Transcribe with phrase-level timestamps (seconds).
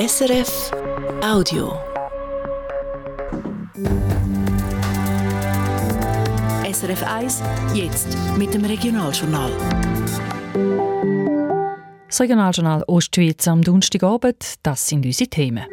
[0.00, 0.70] SRF
[1.22, 1.74] Audio.
[6.64, 7.42] SRF 1,
[7.74, 9.52] jetzt mit dem Regionaljournal.
[12.08, 15.66] Das Regionaljournal Ostschweiz am Donnerstagabend, das sind unsere Themen.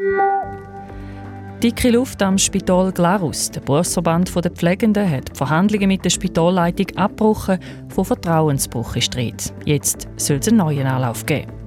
[1.63, 3.49] Dicke Luft am Spital Glarus.
[3.51, 7.59] Der Berufsverband der Pflegenden hat die Verhandlungen mit der Spitalleitung abgebrochen.
[7.87, 9.15] Von Vertrauensbruch ist
[9.63, 11.66] Jetzt soll es einen neuen Anlauf geben.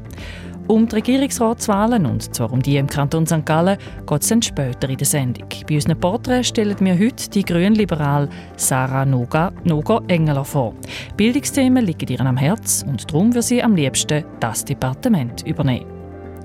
[0.71, 3.45] Um die Regierungsratswahlen, und zwar um die im Kanton St.
[3.45, 5.49] Gallen, geht es dann später in der Sendung.
[5.69, 10.73] Bei unseren Porträts stellen wir heute die Grünliberal Sarah Noga, Noga Engeler vor.
[11.17, 15.91] Bildungsthemen liegen ihr am Herz und darum will sie am liebsten das Departement übernehmen.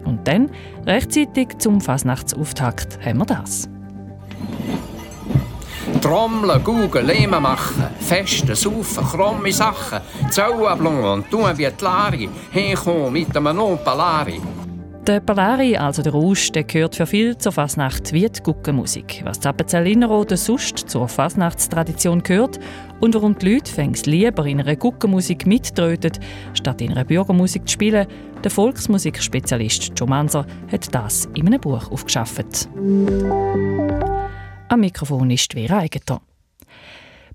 [0.06, 0.50] Und dann,
[0.88, 3.70] rechtzeitig zum Fasnachtsauftakt, haben wir das.
[6.06, 13.12] Trommeln, gugen, Lehme machen, festen, saufen, krumme Sachen, Zauenblumen und tun wie die Lari, hinkommen
[13.12, 14.40] mit einem Nopalari.
[15.08, 19.24] Der Palari, also der Rausch, der gehört für viele zur Fasnacht wie die Guckenmusik.
[19.26, 22.60] Was die Appenzell Innerrhoden sonst zur Fasnachtstradition gehört
[23.00, 26.12] und warum die Leute fängst lieber in einer Guckenmusik mittröten,
[26.54, 28.06] statt in einer Bürgermusik zu spielen,
[28.44, 32.70] der Volksmusikspezialist Joe Manser hat das in einem Buch aufgeschafft.
[34.68, 36.22] Am Mikrofon ist Vera Eigentor.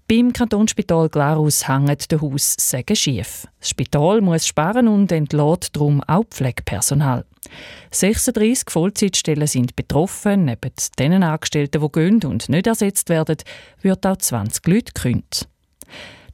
[0.09, 3.47] Beim Kantonsspital Glarus hängt der Haus sagen schief.
[3.61, 7.25] Das Spital muss sparen und entlädt darum auch Pflegepersonal.
[7.93, 10.47] 36 Vollzeitstellen sind betroffen.
[10.47, 13.37] Neben den Angestellten, die gehen und nicht ersetzt werden,
[13.81, 15.49] wird auch 20 Leute gekündigt.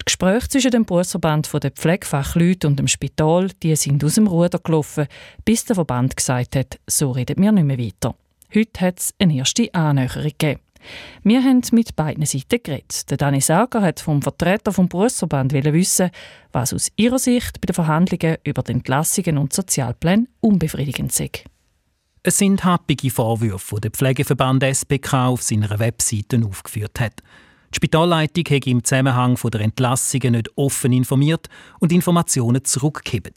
[0.01, 4.61] Die Gespräche zwischen dem Berufsverband der Pflegefachleute und dem Spital die sind aus dem Ruder
[4.61, 5.09] gelaufen,
[5.45, 8.15] bis der Verband gesagt hat, so reden wir nicht mehr weiter.
[8.55, 10.61] Heute hat es eine erste Annäherung gegeben.
[11.23, 13.11] Wir haben mit beiden Seiten geredet.
[13.11, 16.11] Der Dani Sager hat vom Vertreter vom Berufsverband wissen,
[16.53, 21.31] was aus ihrer Sicht bei den Verhandlungen über die Entlassungen und Sozialpläne unbefriedigend sei.
[22.23, 27.23] Es sind happige Vorwürfe, die der Pflegeverband SPK auf seiner Webseite aufgeführt hat.
[27.73, 33.35] Die Spitalleitung hat im Zusammenhang der Entlassungen nicht offen informiert und Informationen zurückgegeben.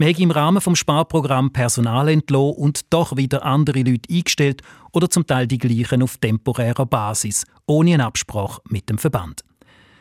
[0.00, 5.10] Man hat im Rahmen des Sparprogramms Personal entlassen und doch wieder andere Leute eingestellt oder
[5.10, 9.42] zum Teil die gleichen auf temporärer Basis, ohne eine Absprache mit dem Verband.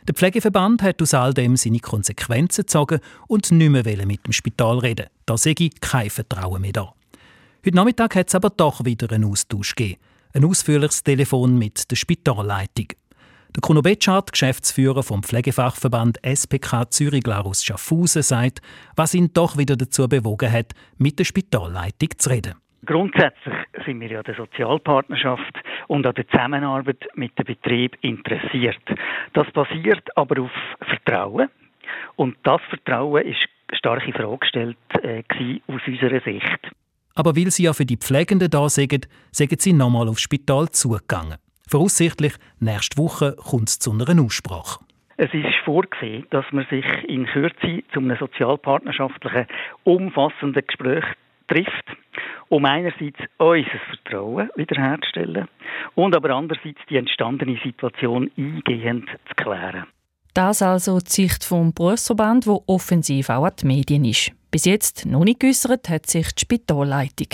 [0.07, 4.77] Der Pflegeverband hat aus all dem seine Konsequenzen gezogen und nicht mehr mit dem Spital
[4.77, 5.07] reden.
[5.25, 6.93] Da sehe ich kein Vertrauen mehr da.
[7.65, 9.99] Heute Nachmittag hat es aber doch wieder einen Austausch gegeben.
[10.31, 12.89] Ein ausführliches Telefon mit der Spitalleitung.
[13.55, 18.61] Der Kuno Betschart, Geschäftsführer vom Pflegefachverband SPK Zürich-Glarus Schaffhausen, sagt,
[18.95, 22.55] was ihn doch wieder dazu bewogen hat, mit der Spitalleitung zu reden.
[22.85, 28.81] Grundsätzlich sind wir ja der Sozialpartnerschaft und an der Zusammenarbeit mit dem Betrieb interessiert.
[29.33, 30.51] Das basiert aber auf
[30.87, 31.49] Vertrauen.
[32.15, 35.23] Und das Vertrauen ist stark in Frage gestellt äh,
[35.67, 36.71] aus unserer Sicht.
[37.15, 41.37] Aber weil Sie ja für die Pflegenden da sind, sagen Sie nochmal aufs Spital zugegangen.
[41.69, 44.79] Voraussichtlich nächste Woche kommt es zu einer Aussprache.
[45.17, 49.47] Es ist vorgesehen, dass man sich in Kürze zu einem sozialpartnerschaftlichen,
[49.83, 51.03] umfassenden Gespräch
[51.47, 51.85] trifft,
[52.49, 55.47] um einerseits unser Vertrauen wiederherzustellen
[55.95, 59.87] und aber andererseits die entstandene Situation eingehend zu klären.
[60.33, 64.36] Das also die Sicht vom Berufsverband, wo offensiv auch an die Medien ist.
[64.49, 67.27] Bis jetzt noch nicht geäussert hat sich die Spitalleitung.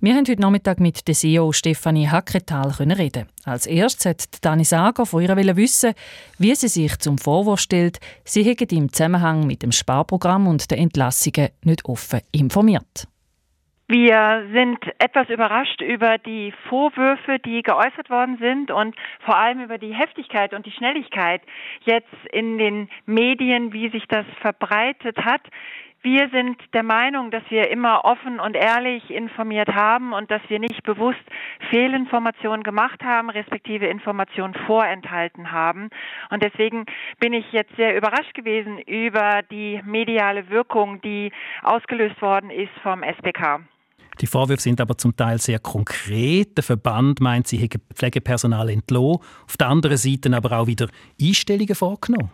[0.00, 3.28] Wir haben heute Nachmittag mit der CEO Stefanie Hacketal reden.
[3.44, 5.94] Als erstes hat Dani Sager von ihr wissen,
[6.38, 10.78] wie sie sich zum Vorwurf stellt, sie hätten im Zusammenhang mit dem Sparprogramm und den
[10.78, 13.06] Entlassungen nicht offen informiert.
[13.86, 18.94] Wir sind etwas überrascht über die Vorwürfe, die geäußert worden sind und
[19.24, 21.42] vor allem über die Heftigkeit und die Schnelligkeit
[21.82, 25.42] jetzt in den Medien, wie sich das verbreitet hat.
[26.02, 30.58] Wir sind der Meinung, dass wir immer offen und ehrlich informiert haben und dass wir
[30.58, 31.20] nicht bewusst
[31.68, 35.90] Fehlinformationen gemacht haben, respektive Informationen vorenthalten haben.
[36.30, 36.86] Und deswegen
[37.18, 43.02] bin ich jetzt sehr überrascht gewesen über die mediale Wirkung, die ausgelöst worden ist vom
[43.02, 43.60] SPK.
[44.22, 46.56] Die Vorwürfe sind aber zum Teil sehr konkret.
[46.56, 50.88] Der Verband meint, sie hätten Pflegepersonal entlohnt, auf der anderen Seite aber auch wieder
[51.20, 52.30] Einstellungen vorgenommen.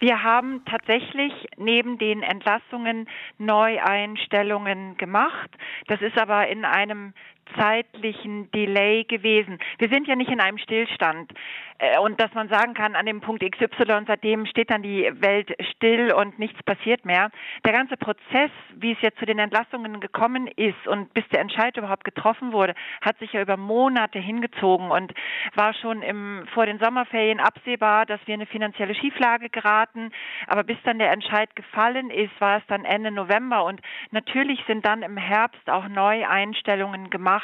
[0.00, 3.06] Wir haben tatsächlich neben den Entlassungen
[3.36, 5.50] Neueinstellungen gemacht.
[5.88, 7.12] Das ist aber in einem
[7.58, 9.58] zeitlichen Delay gewesen.
[9.78, 11.32] Wir sind ja nicht in einem Stillstand.
[11.80, 15.50] äh, und dass man sagen kann, an dem Punkt XY, seitdem steht dann die Welt
[15.72, 17.30] still und nichts passiert mehr.
[17.64, 21.76] Der ganze Prozess, wie es jetzt zu den Entlassungen gekommen ist und bis der Entscheid
[21.76, 25.12] überhaupt getroffen wurde, hat sich ja über Monate hingezogen und
[25.54, 30.12] war schon im, vor den Sommerferien absehbar, dass wir in eine finanzielle Schieflage geraten.
[30.46, 33.80] Aber bis dann der Entscheid gefallen ist, war es dann Ende November und
[34.10, 37.39] natürlich sind dann im Herbst auch Neueinstellungen gemacht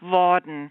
[0.00, 0.70] worden.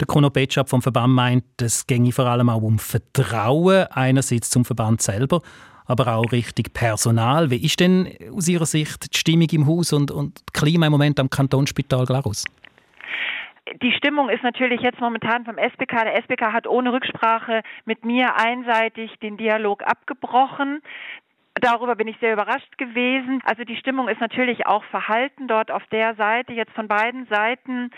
[0.00, 4.64] Der Kuno Betschap vom Verband meint, es ginge vor allem auch um Vertrauen, einerseits zum
[4.64, 5.40] Verband selber,
[5.86, 7.50] aber auch richtig Personal.
[7.50, 10.92] Wie ist denn aus Ihrer Sicht die Stimmung im Haus und, und das Klima im
[10.92, 12.44] Moment am Kantonsspital Glarus?
[13.82, 16.04] die Stimmung ist natürlich jetzt momentan vom SBK.
[16.04, 20.80] Der SBK hat ohne Rücksprache mit mir einseitig den Dialog abgebrochen.
[21.60, 23.40] Darüber bin ich sehr überrascht gewesen.
[23.44, 27.90] Also die Stimmung ist natürlich auch verhalten dort auf der Seite, jetzt von beiden Seiten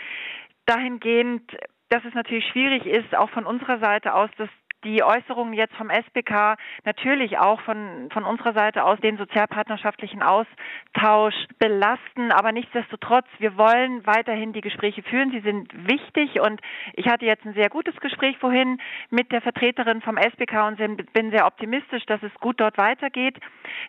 [0.65, 1.41] dahingehend,
[1.89, 4.49] dass es natürlich schwierig ist, auch von unserer Seite aus, dass
[4.83, 11.35] die Äußerungen jetzt vom SBK natürlich auch von, von unserer Seite aus den sozialpartnerschaftlichen Austausch
[11.57, 12.31] belasten.
[12.31, 15.31] Aber nichtsdestotrotz, wir wollen weiterhin die Gespräche führen.
[15.31, 16.61] Sie sind wichtig und
[16.93, 18.79] ich hatte jetzt ein sehr gutes Gespräch vorhin
[19.09, 23.37] mit der Vertreterin vom SBK und bin sehr optimistisch, dass es gut dort weitergeht.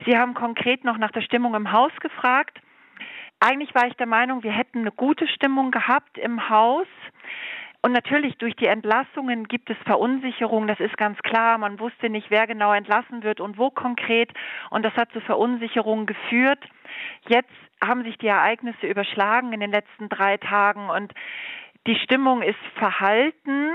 [0.07, 2.61] Sie haben konkret noch nach der Stimmung im Haus gefragt.
[3.41, 6.87] Eigentlich war ich der Meinung, wir hätten eine gute Stimmung gehabt im Haus.
[7.83, 11.57] Und natürlich durch die Entlassungen gibt es Verunsicherung, das ist ganz klar.
[11.57, 14.31] Man wusste nicht, wer genau entlassen wird und wo konkret.
[14.69, 16.63] Und das hat zu Verunsicherung geführt.
[17.29, 17.49] Jetzt
[17.83, 21.13] haben sich die Ereignisse überschlagen in den letzten drei Tagen und
[21.87, 23.71] die Stimmung ist verhalten.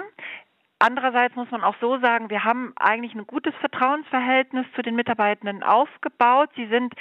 [0.77, 5.63] Andererseits muss man auch so sagen, wir haben eigentlich ein gutes Vertrauensverhältnis zu den Mitarbeitenden
[5.63, 6.49] aufgebaut.
[6.55, 6.93] Sie sind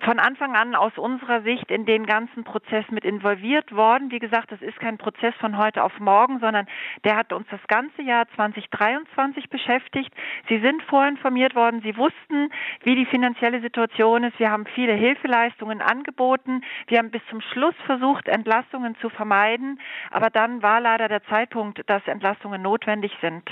[0.00, 4.10] von Anfang an aus unserer Sicht in den ganzen Prozess mit involviert worden.
[4.10, 6.66] Wie gesagt, das ist kein Prozess von heute auf morgen, sondern
[7.04, 10.12] der hat uns das ganze Jahr 2023 beschäftigt.
[10.48, 11.82] Sie sind vorinformiert worden.
[11.82, 12.50] Sie wussten,
[12.82, 14.38] wie die finanzielle Situation ist.
[14.38, 16.62] Wir haben viele Hilfeleistungen angeboten.
[16.86, 19.78] Wir haben bis zum Schluss versucht, Entlassungen zu vermeiden.
[20.10, 23.44] Aber dann war leider der Zeitpunkt, dass Entlassungen notwendig sind.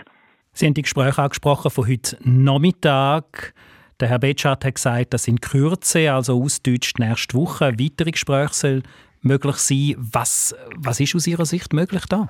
[0.52, 3.54] Sie haben die Gespräche angesprochen von heute Nachmittag.
[4.00, 8.82] Der Herr Betschart hat gesagt, dass in Kürze, also ausdeutscht nächste Woche, weitere Gespräche
[9.22, 9.94] möglich sein.
[9.98, 12.28] Was, was ist aus Ihrer Sicht möglich da?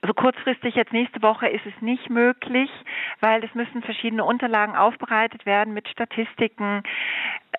[0.00, 2.70] Also kurzfristig jetzt nächste Woche ist es nicht möglich,
[3.20, 6.82] weil es müssen verschiedene Unterlagen aufbereitet werden mit Statistiken,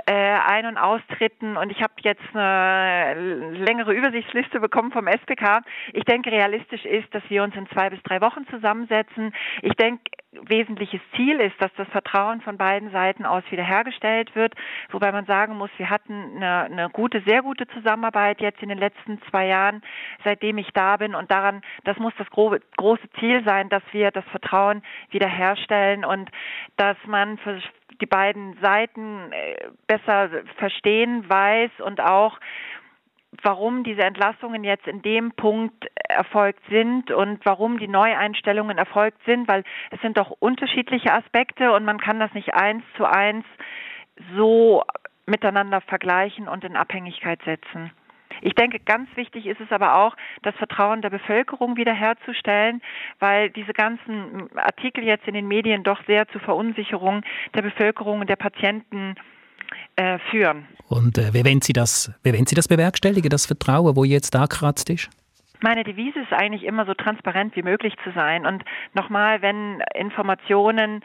[0.05, 5.61] äh, Ein- und Austritten und ich habe jetzt eine längere Übersichtsliste bekommen vom SPK.
[5.93, 9.33] Ich denke, realistisch ist, dass wir uns in zwei bis drei Wochen zusammensetzen.
[9.61, 10.03] Ich denke,
[10.41, 14.53] wesentliches Ziel ist, dass das Vertrauen von beiden Seiten aus wiederhergestellt wird,
[14.91, 18.77] wobei man sagen muss, wir hatten eine, eine gute, sehr gute Zusammenarbeit jetzt in den
[18.77, 19.81] letzten zwei Jahren,
[20.23, 24.25] seitdem ich da bin und daran, das muss das große Ziel sein, dass wir das
[24.25, 26.29] Vertrauen wiederherstellen und
[26.77, 27.61] dass man für
[28.01, 32.39] die beiden Seiten äh, besser verstehen weiß und auch
[33.41, 39.47] warum diese Entlassungen jetzt in dem Punkt erfolgt sind und warum die Neueinstellungen erfolgt sind,
[39.47, 43.45] weil es sind doch unterschiedliche Aspekte und man kann das nicht eins zu eins
[44.35, 44.83] so
[45.25, 47.91] miteinander vergleichen und in Abhängigkeit setzen.
[48.41, 52.81] Ich denke, ganz wichtig ist es aber auch, das Vertrauen der Bevölkerung wiederherzustellen,
[53.19, 57.21] weil diese ganzen Artikel jetzt in den Medien doch sehr zu Verunsicherung
[57.53, 59.15] der Bevölkerung und der Patienten
[59.95, 60.67] äh, führen.
[60.89, 64.35] Und äh, wie, wollen Sie das, wie wollen Sie das bewerkstelligen, das Vertrauen, wo jetzt
[64.35, 65.09] angekratzt ist?
[65.61, 68.45] Meine Devise ist eigentlich immer so transparent wie möglich zu sein.
[68.45, 71.01] Und nochmal, wenn Informationen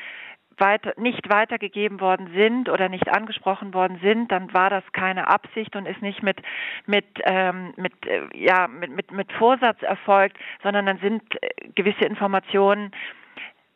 [0.60, 5.76] weiter, nicht weitergegeben worden sind oder nicht angesprochen worden sind, dann war das keine Absicht
[5.76, 6.38] und ist nicht mit
[6.87, 12.04] mit ähm, mit äh, ja mit, mit mit Vorsatz erfolgt, sondern dann sind äh, gewisse
[12.04, 12.92] Informationen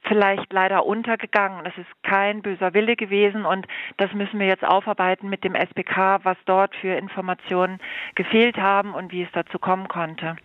[0.04, 1.64] vielleicht leider untergegangen.
[1.64, 3.66] Das ist kein böser Wille gewesen und
[3.96, 7.78] das müssen wir jetzt aufarbeiten mit dem SBK, was dort für Informationen
[8.14, 10.36] gefehlt haben und wie es dazu kommen konnte.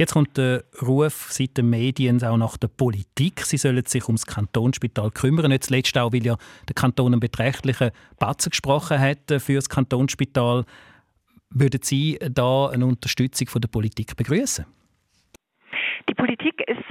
[0.00, 3.40] Jetzt kommt der Ruf seit den Medien auch nach der Politik.
[3.40, 5.50] Sie sollen sich ums Kantonsspital kümmern.
[5.50, 10.64] Nicht zuletzt auch, weil ja der Kanton einen beträchtlichen Batzen gesprochen hat für das Kantonsspital.
[11.50, 14.64] Würden Sie da eine Unterstützung von der Politik begrüßen?
[16.08, 16.82] Die Politik ist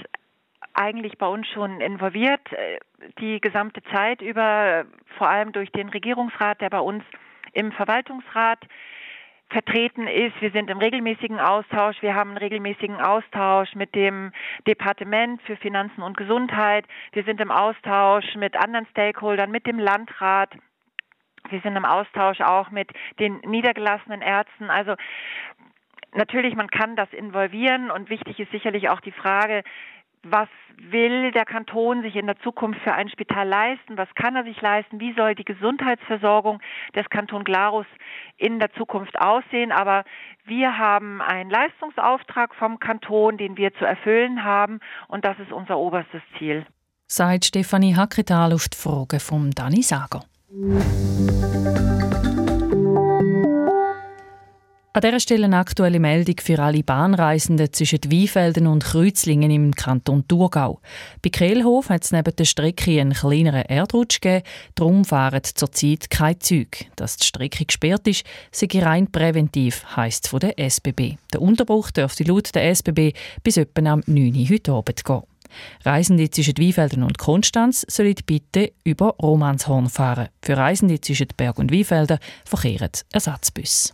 [0.76, 2.78] eigentlich bei uns schon involviert, äh,
[3.20, 4.86] die gesamte Zeit über,
[5.18, 7.04] vor allem durch den Regierungsrat, der bei uns
[7.54, 8.60] im Verwaltungsrat
[9.50, 10.40] vertreten ist.
[10.42, 12.02] Wir sind im regelmäßigen Austausch.
[12.02, 14.32] Wir haben einen regelmäßigen Austausch mit dem
[14.68, 16.86] Departement für Finanzen und Gesundheit.
[17.14, 20.52] Wir sind im Austausch mit anderen Stakeholdern, mit dem Landrat.
[21.50, 22.90] Wir sind im Austausch auch mit
[23.20, 24.70] den niedergelassenen Ärzten.
[24.70, 24.96] Also
[26.14, 29.64] natürlich, man kann das involvieren und wichtig ist sicherlich auch die Frage,
[30.24, 30.50] was
[30.92, 33.98] will der Kanton sich in der Zukunft für ein Spital leisten?
[33.98, 35.00] Was kann er sich leisten?
[35.00, 36.62] Wie soll die Gesundheitsversorgung
[36.96, 37.86] des Kanton Glarus
[38.38, 39.72] in der Zukunft aussehen?
[39.72, 40.04] Aber
[40.46, 45.78] wir haben einen Leistungsauftrag vom Kanton, den wir zu erfüllen haben und das ist unser
[45.78, 46.66] oberstes Ziel.
[47.08, 50.22] Sagt Stefanie Hacketal auf die Frage von Dani Sager.
[54.92, 60.28] An dieser Stelle eine aktuelle Meldung für alle Bahnreisenden zwischen Weinfelden und Kreuzlingen im Kanton
[60.28, 60.82] Thurgau.
[61.22, 64.44] Bei Kehlhof hat es neben der Strecke einen kleineren Erdrutsch gegeben,
[64.74, 66.86] darum fahren zurzeit keine Züge.
[66.96, 71.18] Dass die Strecke gesperrt ist, sei rein präventiv, heisst es von der SBB.
[71.34, 75.22] Der Unterbruch dürfte laut der SBB bis etwa am 9 Uhr heute Abend gehen.
[75.86, 80.30] Reisende zwischen Weinfelden und Konstanz sollen bitte über Romanshorn fahren.
[80.42, 83.94] Für Reisende zwischen Berg und Weinfelden verkehren Ersatzbus.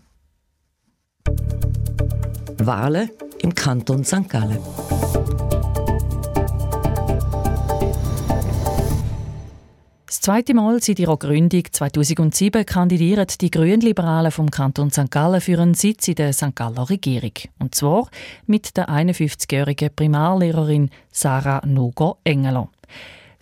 [2.58, 3.10] Wahlen
[3.41, 4.27] im Kanton St.
[4.27, 4.58] Gallen.
[10.08, 15.12] Das zweite Mal seit ihrer Gründung 2007 kandidieren die Grünliberalen vom Kanton St.
[15.12, 16.55] Gallen für einen Sitz in der St.
[16.55, 17.34] Galler Regierung.
[17.60, 18.10] Und zwar
[18.48, 22.70] mit der 51-jährigen Primarlehrerin Sarah Noger-Engeler.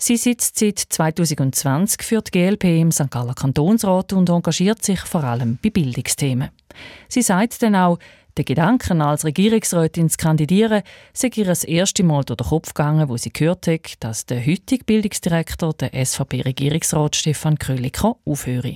[0.05, 3.09] Sie sitzt seit 2020 für die GLP im St.
[3.09, 6.49] Galler Kantonsrat und engagiert sich vor allem bei Bildungsthemen.
[7.07, 7.99] Sie sagt dann auch,
[8.35, 10.81] der Gedanke, als Regierungsrätin zu kandidieren,
[11.13, 14.45] sei ihr das erste Mal durch den Kopf gegangen, wo sie gehört hat, dass der
[14.45, 18.75] heutige Bildungsdirektor, der SVP-Regierungsrat Stefan Kröliker, aufhöre.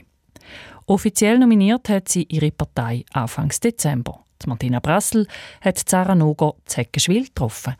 [0.85, 4.23] Offiziell nominiert hat sie ihre Partei Anfang Dezember.
[4.45, 5.27] Martina Brassel
[5.59, 7.75] hat Sarah Noger Zeckenschwil getroffen.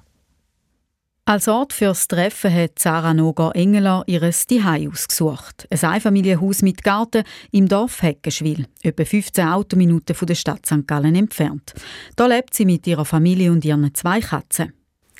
[1.29, 5.67] Als Ort fürs Treffen hat Sarah Noger Engeler ihres Zuhause ausgesucht.
[5.69, 10.88] Ein Einfamilienhaus mit Garten im Dorf Heckenschwil, etwa 15 Autominuten von der Stadt St.
[10.88, 11.74] Gallen entfernt.
[12.15, 14.72] Da lebt sie mit ihrer Familie und ihren zwei Katzen.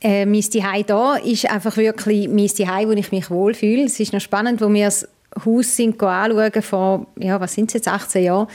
[0.02, 3.84] Äh, mein Zuhause hier ist einfach wirklich mein Zuhause, wo ich mich wohlfühle.
[3.84, 5.10] Es ist noch spannend, wo wir das
[5.46, 8.48] Haus sind anschauen, vor, ja, was sind es jetzt, 18 Jahren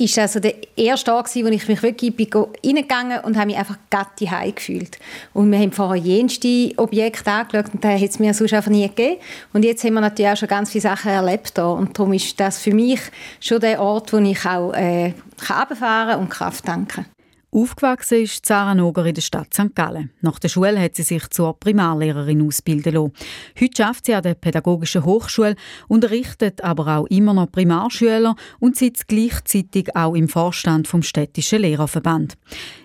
[0.00, 3.76] ist also der erste Tag, wo ich mich wirklich bin reingegangen und habe mich einfach
[3.90, 4.98] gatti heim gefühlt.
[5.34, 8.88] Und wir haben vorher jenste Objekte angeschaut und da hat es mir sonst einfach nie
[8.88, 9.20] gegeben.
[9.52, 11.66] Und jetzt haben wir natürlich auch schon ganz viele Sachen erlebt hier.
[11.66, 13.00] und darum ist das für mich
[13.40, 15.12] schon der Ort, wo ich auch äh,
[15.48, 17.19] runterfahren und Kraft tanken kann.
[17.52, 19.74] Aufgewachsen ist Sarah Noger in der Stadt St.
[19.74, 20.12] Gallen.
[20.20, 23.12] Nach der Schule hat sie sich zur Primarlehrerin ausbilden lassen.
[23.60, 25.56] Heute arbeitet sie an der Pädagogischen Hochschule,
[25.88, 32.34] unterrichtet aber auch immer noch Primarschüler und sitzt gleichzeitig auch im Vorstand vom Städtischen Lehrerverband.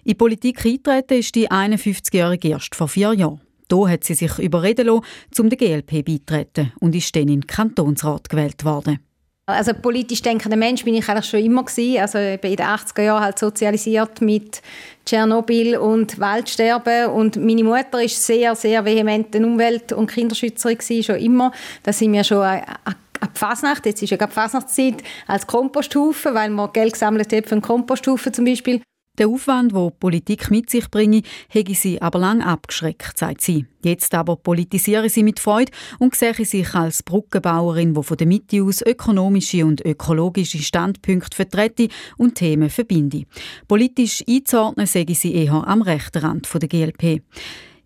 [0.03, 3.41] In Politik eintreten ist die 51-Jährige erst vor vier Jahren.
[3.71, 5.03] Hier hat sie sich überreden lassen,
[5.41, 8.97] um der GLP beitreten und ist dann in den Kantonsrat gewählt worden.
[9.47, 12.01] Also politisch denkender Mensch bin ich eigentlich schon immer gewesen.
[12.01, 14.63] Also bin in den 80er Jahren halt sozialisiert mit
[15.05, 21.17] Tschernobyl und Waldsterben und meine Mutter ist sehr, sehr vehement Umwelt- und Kinderschützerin gewesen, schon
[21.17, 21.51] immer.
[21.83, 22.97] Da sind wir schon ab
[23.35, 27.61] Fasnacht, jetzt ist ja gerade Fasnachtszeit, als Komposthaufen, weil man Geld gesammelt hat für einen
[27.61, 28.81] Komposthaufen zum Beispiel.
[29.17, 33.65] Der Aufwand, wo Politik mit sich bringe, hätte sie aber lang abgeschreckt, sagt sie.
[33.83, 38.63] Jetzt aber politisiere sie mit Freude und sehe sich als Brückenbauerin, die von der Mitte
[38.63, 43.23] aus ökonomische und ökologische Standpunkte vertrete und Themen verbinde.
[43.67, 47.21] Politisch einzuordnen sehe sie eher am rechten Rand der GLP.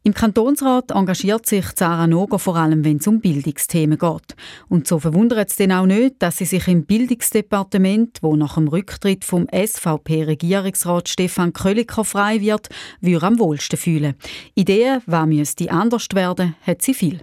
[0.03, 4.35] Im Kantonsrat engagiert sich Sarah Noger vor allem, wenn es um Bildungsthemen geht.
[4.69, 8.69] Und so verwundert es denn auch nicht, dass sie sich im Bildungsdepartement, wo nach dem
[8.69, 12.69] Rücktritt vom SVP-Regierungsrat Stefan Krölliker frei wird,
[13.01, 14.15] würde am wohlsten fühlen.
[14.55, 17.19] Ideen, was müsste anders werden, hat sie viel.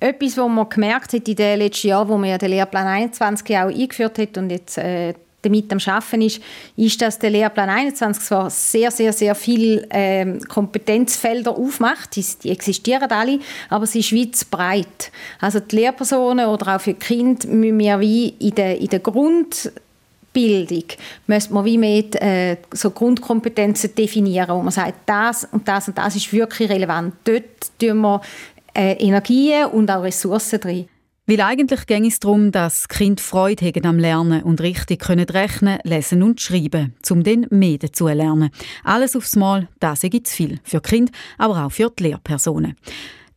[0.00, 3.56] Etwas, was man gemerkt hat in den letzten Jahren, wo man ja den Lehrplan 21
[3.56, 6.40] auch eingeführt hat und jetzt äh, damit am Schaffen ist,
[6.76, 12.50] ist, dass der Lehrplan 21 zwar sehr, sehr, sehr viele ähm, Kompetenzfelder aufmacht, die, die,
[12.50, 15.12] existieren alle, aber sie ist weit breit.
[15.40, 19.00] Also die Lehrpersonen oder auch für die Kinder müssen wir wie in der, in der
[19.00, 19.70] Grund
[20.32, 20.84] Bildung
[21.26, 25.96] müsste man wie mehr äh, so Grundkompetenzen definieren, wo man sagt, das und das und
[25.96, 27.14] das ist wirklich relevant.
[27.24, 27.44] Dort
[27.80, 28.20] tun wir
[28.74, 30.88] äh, Energien und auch Ressourcen drin.
[31.28, 35.78] Weil eigentlich ging es darum, dass Kind Freude haben am Lernen und richtig können rechnen,
[35.84, 38.48] lesen und schreiben, um mehr dazu zu lernen.
[38.82, 40.58] Alles aufs Mal, das ist zu viel.
[40.64, 42.76] Für Kind, aber auch für die Lehrpersonen.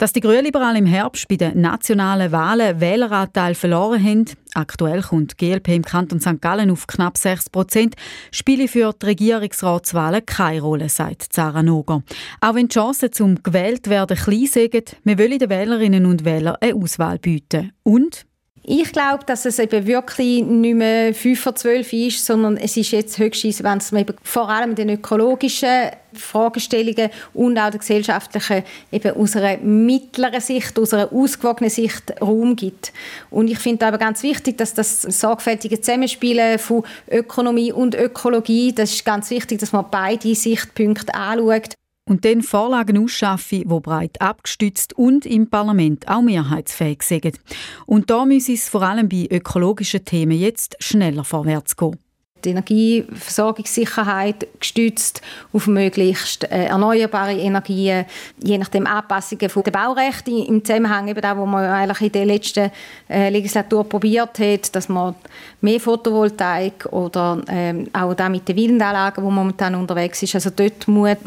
[0.02, 5.46] Dass die Grünliberalen im Herbst bei den nationalen Wahlen Wähleranteil verloren haben, aktuell kommt die
[5.46, 6.42] GLP im Kanton St.
[6.42, 7.94] Gallen auf knapp 6 Prozent,
[8.32, 12.02] spiele für die Regierungsratswahlen keine Rolle, sagt Sarah Noger.
[12.40, 16.58] Auch wenn die Chancen zum gewählt werden klein sind, wir wollen den Wählerinnen und Wählern
[16.62, 17.72] eine Auswahl bieten.
[17.84, 18.26] Und
[18.64, 22.92] Ich glaube, dass es eben wirklich nicht mehr 5 vor 12 ist, sondern es ist
[22.92, 29.16] jetzt höchstens, wenn es eben vor allem den ökologischen Fragestellungen und auch der gesellschaftlichen eben
[29.16, 32.94] aus einer mittleren Sicht, aus einer ausgewogenen Sicht Raum gibt.
[33.32, 38.92] Und ich finde aber ganz wichtig, dass das sorgfältige Zusammenspielen von Ökonomie und Ökologie, das
[38.92, 41.74] ist ganz wichtig, dass man beide Sichtpunkte anschaut
[42.06, 47.40] und dann Vorlagen ausschaffen, die breit abgestützt und im Parlament auch mehrheitsfähig sind.
[47.86, 51.98] Und da muss es vor allem bei ökologischen Themen jetzt schneller vorwärts gehen.
[52.44, 55.22] Die Energieversorgungssicherheit gestützt
[55.54, 58.06] auf möglichst äh, erneuerbare Energien,
[58.44, 62.72] je nachdem Anpassungen der Baurechte im Zusammenhang eben da, wo man eigentlich in der letzten
[63.10, 65.14] äh, Legislatur probiert hat, dass man
[65.62, 70.88] mehr Photovoltaik oder ähm, auch da mit den Windanlagen, wo momentan unterwegs ist, also dort
[70.88, 71.18] muss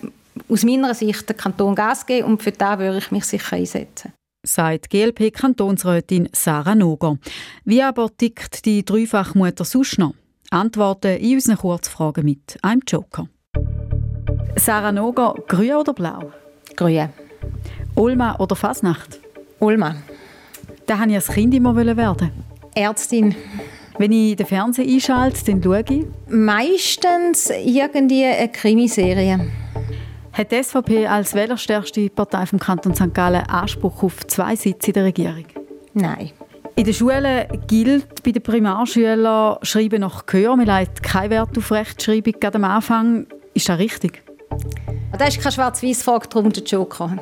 [0.49, 4.13] aus meiner Sicht der Kanton Gas geben und für das würde ich mich sicher einsetzen
[4.47, 7.17] sagt GLP-Kantonsrätin Sarah Noger.
[7.65, 10.15] Wie aber tickt die Dreifachmutter sonst noch?
[10.51, 13.29] Antworten in unseren Kurzfragen mit einem Joker.
[14.57, 16.33] Sarah Noger, grün oder blau?
[16.77, 17.09] Grün.
[17.95, 19.19] Ulma oder Fasnacht?
[19.59, 19.97] Ulma.
[20.87, 22.31] Da wollte ich als Kind immer werden.
[22.75, 23.35] Ärztin.
[23.99, 26.05] Wenn ich den Fernseher einschalte, dann schaue ich?
[26.29, 29.49] Meistens irgendwie eine Krimiserie.
[30.35, 33.15] Hat die SVP als wählerstärkste Partei vom Kanton St.
[33.15, 35.45] Gallen Anspruch auf zwei Sitze in der Regierung?
[35.93, 36.33] Nein.
[36.75, 40.57] In den Schulen gilt bei den Primarschülern Schreiben nach Gehör.
[40.57, 43.29] Man legt keinen Wert auf Rechtschreibung gerade am Anfang.
[43.55, 44.25] Ist das richtig?
[45.17, 47.17] Das ist keine Schwarz-Weiß-Frage, darum der Joker.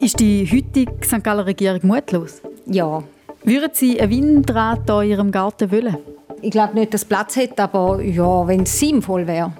[0.00, 1.22] Ist die heutige St.
[1.22, 2.42] Galler Regierung mutlos?
[2.66, 3.04] Ja.
[3.44, 5.96] Würden Sie ein Windrad in Ihrem Garten wollen?
[6.42, 9.52] Ich glaube nicht, dass es Platz hat, aber ja, wenn es sinnvoll wäre.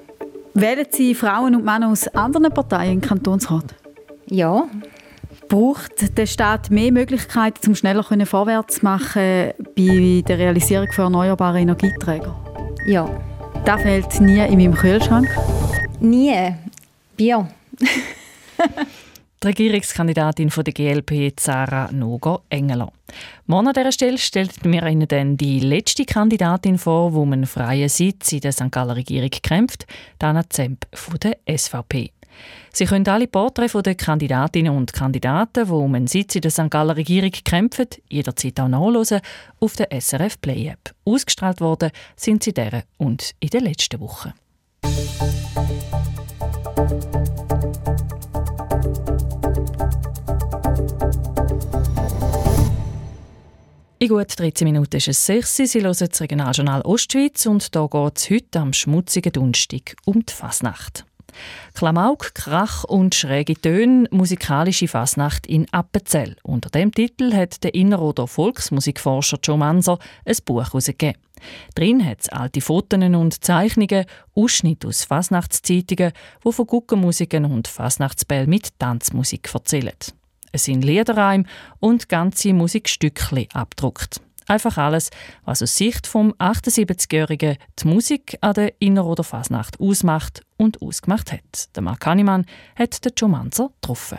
[0.55, 3.75] Wählen Sie Frauen und Männer aus anderen Parteien im Kantonsrat?
[4.27, 4.65] Ja.
[5.49, 11.63] Braucht der Staat mehr Möglichkeiten, um schneller vorwärts zu machen bei der Realisierung von erneuerbaren
[11.63, 12.35] Energieträgern?
[12.87, 13.09] Ja.
[13.65, 15.29] Das fehlt nie in meinem Kühlschrank?
[16.01, 16.55] Nie.
[17.17, 17.47] Bier.
[19.43, 22.93] Die Regierungskandidatin von der GLP, Sarah Nogo-Engeler.
[23.47, 27.89] Morgen an dieser Stelle stellt wir Ihnen dann die letzte Kandidatin vor, um einen freien
[27.89, 28.71] Sitz in der St.
[28.71, 29.87] Galler Regierung kämpft,
[30.19, 32.11] Dana Zemp von der SVP.
[32.71, 36.69] Sie können alle Porträts der Kandidatinnen und Kandidaten, die um einen Sitz in der St.
[36.69, 39.23] Galler Regierung kämpfen, jederzeit auch nachlesen
[39.59, 40.95] auf der SRF Play App.
[41.07, 44.35] Ausgestrahlt worden sind sie dieser und in der letzten Woche.
[54.03, 58.17] In gut 13 Minuten ist es 6 Sie hören das Regionaljournal Ostschweiz und da geht
[58.17, 61.05] es heute am schmutzigen Dunstig um die Fasnacht.
[61.75, 66.37] Klamauk, Krach und schräge Töne, musikalische Fasnacht in Appenzell.
[66.43, 71.21] Unter dem Titel hat der Inneroder Volksmusikforscher Joe Manser ein Buch herausgegeben.
[71.75, 78.49] Drin hat es alte Fotos und Zeichnungen, Ausschnitte aus Fasnachtszeitungen, die von Guckenmusiken und Fasnachtsbällen
[78.49, 79.93] mit Tanzmusik erzählen.
[80.53, 81.45] Es sind Liederreime
[81.79, 84.21] und ganze Musikstückchen abdruckt.
[84.47, 85.11] Einfach alles,
[85.45, 91.77] was aus Sicht vom 78-Jährigen die Musik an der Inneroder Fasnacht ausmacht und ausgemacht hat.
[91.77, 94.19] Der Mark Hannemann hat den Jomanzer getroffen.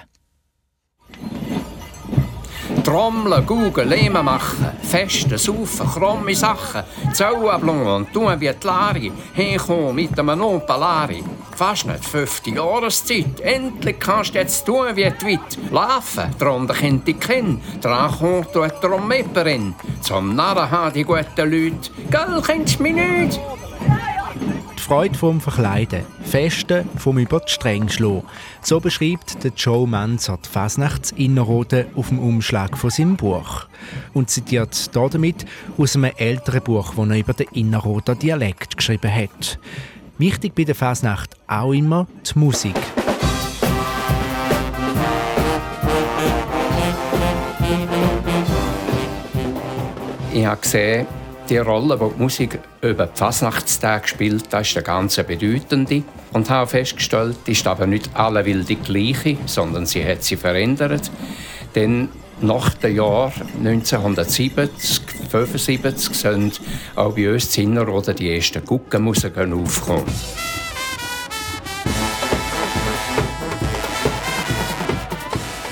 [2.85, 9.95] Trommeln, gugen, Lehme machen, festen, saufen, krumme Sachen, Zauablungen und tun wie die Lari, hinkommen
[9.95, 11.23] mit einem Nopalari.
[11.55, 15.71] Fast nicht 50 Jahreszeit, endlich kannst du jetzt tun wie die Witt.
[15.71, 17.13] Laufen, drunter kennt die
[18.09, 19.75] kommt du eine Trommeperin.
[20.01, 23.39] Zum Narren haben die guten Leute, gell, kennst du mich nicht?
[24.91, 28.23] Freude vom Verkleiden, Festen vom über die.
[28.61, 33.67] So beschreibt der Joe Manzer die Fasnachts Innerrhoden auf dem Umschlag von seinem Buch.
[34.13, 35.45] Und zitiert damit
[35.77, 39.59] aus einem älteren Buch, das er über den Innerrhoder Dialekt geschrieben hat.
[40.21, 42.75] Wichtig bei der Fasnacht auch immer die Musik.
[50.31, 51.07] Ich habe gesehen,
[51.49, 56.03] die Rolle, die die Musik über die Fasnachtstage spielt, das ist der ganz bedeutende.
[56.33, 61.09] Und habe festgestellt, ist aber nicht alle Wilde gleiche, sondern sie hat sie verändert.
[61.73, 62.09] Denn
[62.43, 65.01] nach dem Jahr 1970,
[65.33, 66.61] 1975 sind
[66.95, 70.05] auch bei uns Zinner oder die ersten Guckenmusiken aufgekommen.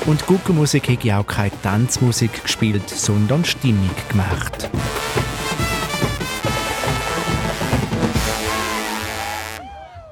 [0.06, 4.70] Und Guckenmusik hat ja auch keine Tanzmusik gespielt, sondern Stimmung gemacht.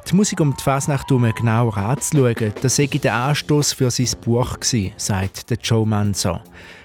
[0.09, 4.57] Die Musik um die Fasnacht herum genauer anzuschauen, das sei der Anstoß für sein Buch
[4.57, 6.39] gewesen, sagt der Joe Manzo.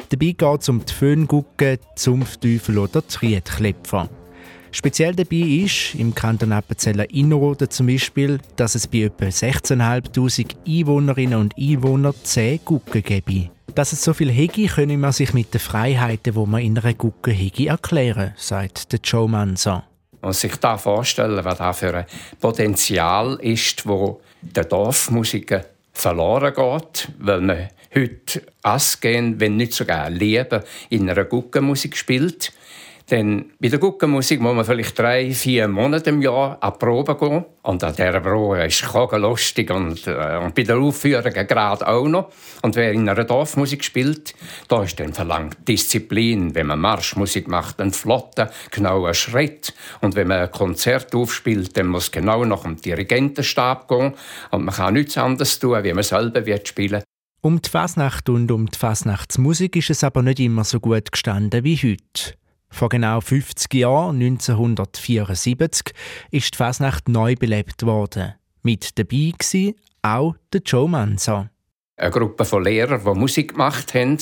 [0.08, 4.08] Dabei geht es um die Föhngucke, Zunftteufel oder die Rietklepfer.
[4.72, 11.38] Speziell dabei ist, im Kanton Appenzeller Innerrhoden zum Beispiel, dass es bei etwa 16'500 Einwohnerinnen
[11.38, 13.50] und Einwohnern 10 Gucken gibt.
[13.76, 16.94] Dass es so viel hege, können man sich mit den Freiheiten, die man in einer
[16.94, 19.82] Gucke hege, erklären, sagt der Joe Manson.
[20.22, 22.06] Und sich da vorstellen, was da für ein
[22.40, 30.62] Potenzial ist, wo der Dorfmusiker verloren geht, weil man heute ausgehen, wenn nicht sogar Leben
[30.88, 32.52] in einer Guckenmusik spielt.
[33.12, 37.44] Denn bei der Guckenmusik muss man vielleicht drei, vier Monate im Jahr an Probe gehen.
[37.60, 42.08] Und an dieser Probe ist es lustig und, äh, und bei der Aufführung gerade auch
[42.08, 42.32] noch.
[42.62, 44.32] Und wer in einer Dorfmusik spielt,
[44.66, 46.54] da ist dann verlangt Disziplin.
[46.54, 49.74] Wenn man Marschmusik macht, ein flotter, genauer Schritt.
[50.00, 54.14] Und wenn man ein Konzert aufspielt, dann muss genau nach dem Dirigentenstab gehen.
[54.52, 57.02] Und man kann nichts anderes tun, wie man selber wird spielen.
[57.42, 61.62] Um die Fasnacht und um die Fasnachtsmusik ist es aber nicht immer so gut gestanden
[61.62, 62.41] wie heute.
[62.72, 65.94] Vor genau 50 Jahren, 1974,
[66.30, 68.34] ist die Fasnacht neu belebt worden.
[68.62, 69.32] Mit dabei
[70.02, 71.46] war auch der Joe Manzo.
[71.96, 74.18] Eine Gruppe von Lehrern, die Musik gemacht haben.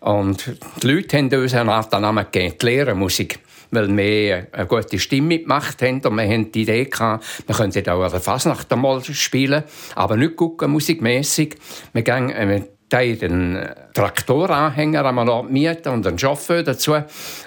[0.00, 3.38] Und die Leute haben uns einen Namen gegeben, die Lehrermusik
[3.72, 7.88] weil wir eine gute Stimme gemacht haben und wir haben die Idee gehabt, wir könnten
[7.88, 11.56] auch an der Fasnacht einmal spielen, aber nicht gucken, musikmässig.
[11.94, 16.96] Wir gehen äh, einen Traktoranhänger einmal mieten und einen Chauffeur dazu.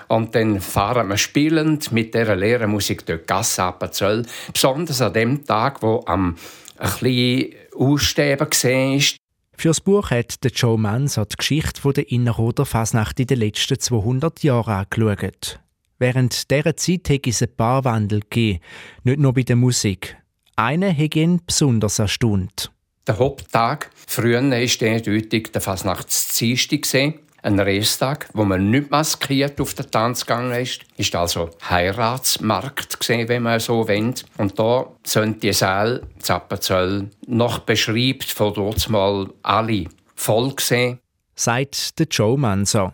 [0.08, 4.25] Und dann fahren wir spielend mit dieser leeren Musik durch die Gasse ab Zöll.
[4.51, 6.36] Besonders an dem Tag, wo am
[6.77, 9.17] ein bisschen Aussterben ist.
[9.58, 14.43] Für das Buch hat Joe Manso die Geschichte der Innerrhoder Fasnacht in den letzten 200
[14.43, 15.60] Jahren angeschaut.
[15.97, 18.60] Während dieser Zeit hätte es ein paar Wandel gegeben,
[19.03, 20.17] nicht nur bei der Musik.
[20.58, 22.71] Einen hätte ihn besonders erstaunt.
[23.08, 27.20] Der Haupttag früher war eindeutig der Fasnachtsdienstag.
[27.44, 30.82] Ein Resttag, wo man nicht maskiert auf den Tanz gegangen ist.
[30.98, 34.15] Ist also Heiratsmarkt gesehen, wenn man so will.
[34.39, 40.98] Und da sind die Säle Zappenzöll noch beschreibt von dort mal alle voll gesehen.
[41.36, 42.94] Sagt der Joe Manso.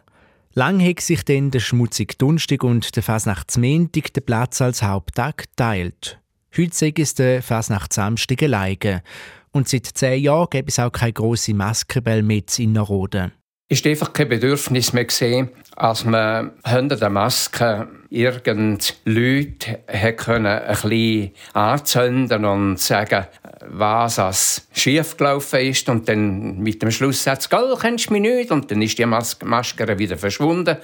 [0.54, 6.20] Lang hat sich dann der schmutzige Dunstig und der Fasnachtsmäntig den Platz als Haupttag geteilt.
[6.58, 9.04] Heute es der Fasnachtssamstag alleine.
[9.54, 13.32] Und seit zehn Jahren gibt es auch keine grosse Maskenbälle mehr in Innerrhoden.
[13.70, 19.80] Ist einfach kein Bedürfnis mehr gesehen, als man hinter der Maske irgend Leute
[20.18, 23.26] können ein bisschen anzünden und sagen,
[23.68, 28.52] was als schief gelaufen ist und dann mit dem Schlusssatz «Gell, kennst du mich nicht?»
[28.52, 30.76] und dann ist die Mas Maske wieder verschwunden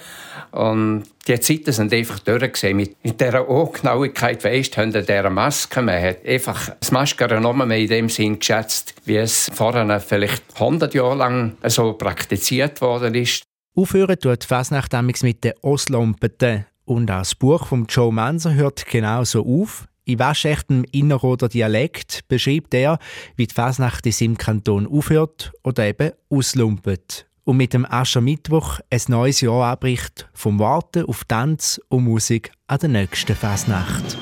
[0.52, 2.78] und die Zeiten sind einfach durchgesehen.
[2.78, 7.88] Mit, dieser Ungenauigkeit, weisst, hinter dieser Maske, man hat einfach das Maskere noch mehr in
[7.88, 13.42] dem Sinn geschätzt, wie es vorher vielleicht 100 Jahre lang so praktiziert worden ist.
[13.76, 19.44] Aufhören tut Fasnacht mit den Oslompeten und auch das Buch von Joe Manser hört genauso
[19.44, 19.86] auf.
[20.06, 22.98] In waschechtem Innerrhoder Dialekt beschreibt er,
[23.36, 27.26] wie die Fasnacht in seinem Kanton aufhört oder eben auslumpet.
[27.44, 32.78] Und mit dem Aschermittwoch ein neues Jahr abbricht, vom Warten auf Tanz und Musik an
[32.78, 34.16] der nächsten Fasnacht.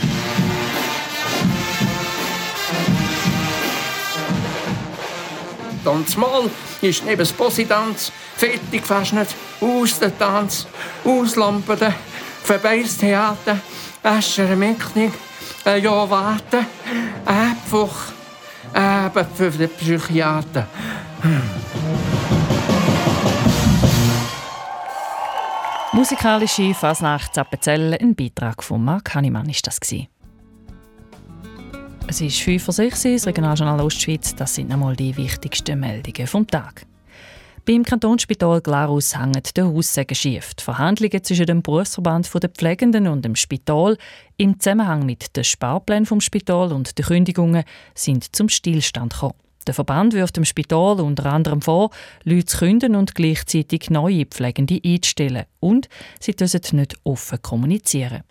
[5.84, 6.50] Tanzmal
[6.82, 10.66] ist neben das Positanz fertig fast nicht aus der Tanz,
[11.04, 11.78] auslampen
[12.46, 13.58] Verbeißt Theater,
[14.04, 15.12] Ascher Mecknig,
[15.64, 16.64] ein Jahr warten,
[17.24, 18.12] einfach
[18.72, 20.68] eben für den Psychiater.
[25.90, 29.80] Musikalische Fasnacht Appenzell, ein Beitrag von Marc Hannemann ist das
[32.06, 34.36] Es ist 5 vor 6 das Regionaljournal Ostschweiz.
[34.36, 36.86] Das sind einmal die wichtigsten Meldungen vom Tag.
[37.66, 40.54] Beim Kantonsspital Glarus hängen die Haussäge schief.
[40.54, 43.98] Die Verhandlungen zwischen dem Berufsverband der Pflegenden und dem Spital
[44.36, 49.34] im Zusammenhang mit den Sparplänen vom Spital und den Kündigungen sind zum Stillstand gekommen.
[49.66, 51.90] Der Verband wirft dem Spital unter anderem vor,
[52.22, 55.46] Leute zu künden und gleichzeitig neue Pflegende einzustellen.
[55.58, 55.88] Und
[56.20, 58.22] sie dürfen nicht offen kommunizieren.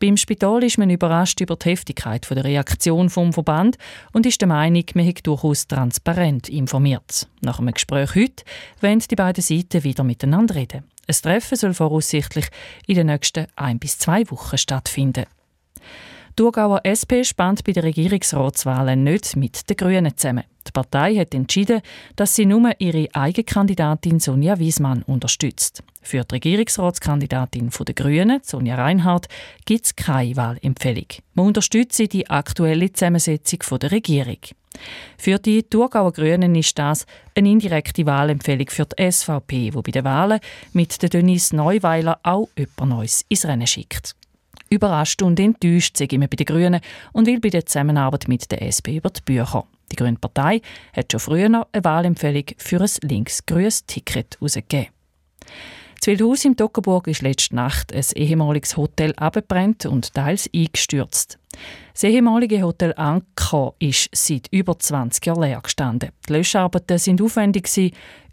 [0.00, 3.76] Beim Spital ist man überrascht über die Heftigkeit der Reaktion vom Verband
[4.12, 7.28] und ist der Meinung, man hätte durchaus transparent informiert.
[7.40, 8.44] Nach einem Gespräch heute
[8.80, 10.84] wollen die beiden Seiten wieder miteinander reden.
[11.06, 12.46] Ein Treffen soll voraussichtlich
[12.86, 15.26] in den nächsten ein bis zwei Wochen stattfinden.
[16.36, 20.42] Die Thurgauer SP spannt bei den Regierungsratswahlen nicht mit den Grünen zusammen.
[20.66, 21.80] Die Partei hat entschieden,
[22.16, 25.84] dass sie nur ihre eigene Kandidatin Sonja Wiesmann unterstützt.
[26.02, 29.28] Für die Regierungsratskandidatin der Grünen, Sonja Reinhardt,
[29.64, 31.06] gibt es keine Wahlempfehlung.
[31.34, 34.38] Man unterstützt die aktuelle Zusammensetzung der Regierung.
[35.16, 40.04] Für die Thurgauer Grünen ist das eine indirekte Wahlempfehlung für die SVP, wo bei den
[40.04, 40.40] Wahlen
[40.72, 44.16] mit der Denise Neuweiler auch jemand Neues ins Rennen schickt.
[44.74, 46.80] Überrascht und enttäuscht sind wir bei den Grünen
[47.12, 49.64] und will bei der Zusammenarbeit mit der SP über die Bücher.
[49.92, 50.60] Die Grüne Partei
[50.92, 54.88] hat schon früher eine Wahlempfehlung für ein links-grünes Ticket herausgegeben.
[56.00, 61.38] Das Wildhaus im Toggenburg ist letzte Nacht ein ehemaliges Hotel abgebrannt und teils eingestürzt.
[61.92, 66.10] Das ehemalige Hotel Anker ist seit über 20 Jahren leer gestanden.
[66.28, 67.68] Die Löscharbeiten sind aufwendig.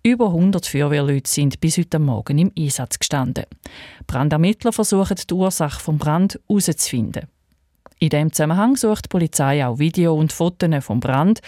[0.03, 3.45] Über 100 Feuerwehrleute sind bis heute Morgen im Einsatz gestanden.
[4.07, 7.27] Brandermittler versuchen die Ursache des Brand herauszufinden.
[7.99, 11.41] In diesem Zusammenhang sucht die Polizei auch Video und Fotos vom Brand,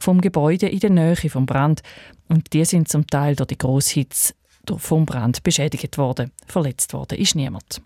[0.00, 1.82] vom Gebäude in der Nähe vom Brand.
[2.28, 4.34] Und die sind zum Teil durch die Grosshitze
[4.76, 6.30] vom Brand beschädigt worden.
[6.46, 7.82] Verletzt worden ist niemand.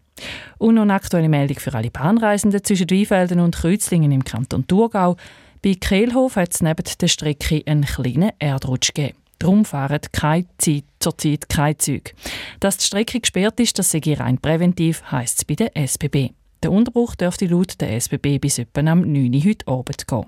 [0.58, 5.16] Und noch eine aktuelle Meldung für alle Bahnreisenden zwischen Weinfelden und Kreuzlingen im Kanton Thurgau.
[5.62, 9.18] Bei Kehlhof hat es neben der Strecke einen kleinen Erdrutsch gegeben.
[9.38, 12.12] Darum fahren keine Zeit, zurzeit keine Züge.
[12.60, 16.30] Dass die Strecke gesperrt ist, das sei rein präventiv, heisst es bei der SBB.
[16.62, 19.34] Der Unterbruch dürfte laut der SBB bis etwa am 9.
[19.34, 20.26] Uhr heute Abend gehen.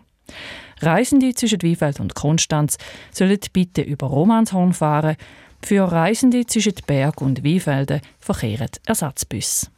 [0.81, 2.77] Reisende zwischen Weinfeld und Konstanz
[3.11, 5.17] sollen bitte über Romanshorn fahren.
[5.63, 9.71] Für Reisende zwischen Berg und Weinfelden verkehren Ersatzbus.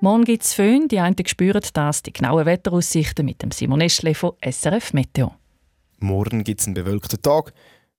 [0.00, 4.14] Morgen gibt es Föhn, die einen spüren das, die genauen Wetteraussichten mit dem Simon Eschle
[4.14, 5.34] von SRF Meteo.
[5.98, 7.52] Morgen gibt es einen bewölkten Tag.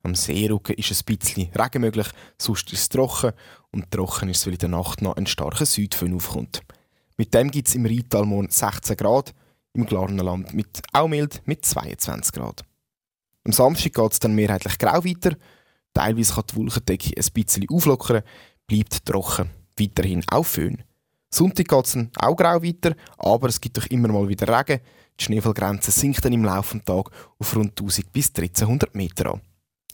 [0.04, 3.34] Am Seerücken ist ein bisschen Regen möglich, sonst ist es trocken
[3.72, 6.62] und trocken ist es, weil in der Nacht noch ein starker Südföhn aufkommt.
[7.18, 9.34] Mit dem gibt es im Rheintal morgen 16 Grad,
[9.78, 12.64] im Glarnerland mit auch mild mit 22 Grad.
[13.46, 15.38] Am Samstag geht es dann mehrheitlich grau weiter.
[15.94, 18.24] Teilweise kann die Wolkendecke ein bisschen auflockern,
[18.68, 19.50] bleibt trocken.
[19.80, 20.84] Weiterhin auch Föhn.
[21.30, 24.82] Sonntag geht es dann auch grau weiter, aber es gibt doch immer mal wieder Regen.
[25.20, 29.42] Die Schneefallgrenze sinkt dann im Laufe des Tages auf rund 1000 bis 1300 Meter an.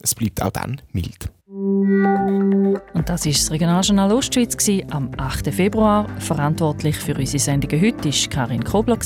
[0.00, 1.30] Es bleibt auch dann mild.
[1.46, 4.56] Und das war das Regionaljournal Ostschweiz
[4.90, 5.52] am 8.
[5.52, 6.08] Februar.
[6.18, 8.98] Verantwortlich für unsere Sendungen heute war Karin Kobler.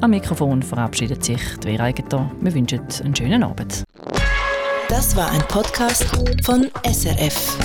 [0.00, 2.30] Am Mikrofon verabschiedet sich die Eigentor.
[2.40, 3.82] Wir wünschen einen schönen Abend.
[4.88, 6.04] Das war ein Podcast
[6.44, 7.58] von SRF.